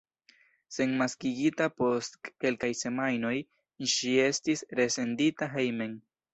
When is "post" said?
1.81-2.17